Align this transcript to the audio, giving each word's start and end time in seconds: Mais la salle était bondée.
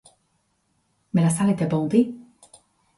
Mais 1.13 1.21
la 1.21 1.29
salle 1.29 1.51
était 1.51 1.67
bondée. 1.67 2.11